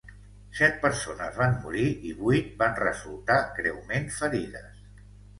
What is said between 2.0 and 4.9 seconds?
i vuit van resultar greument ferides.